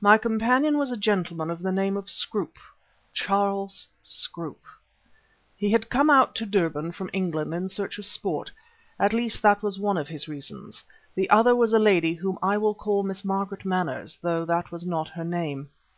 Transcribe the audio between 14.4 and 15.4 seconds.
that was not her